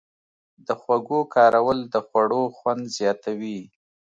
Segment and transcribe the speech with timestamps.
[0.65, 3.59] د خوږو کارول د خوړو خوند زیاتوي.